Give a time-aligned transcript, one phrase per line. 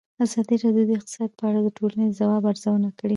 [0.25, 3.09] ازادي راډیو د اقتصاد په اړه د ټولنې د ځواب ارزونه کړې.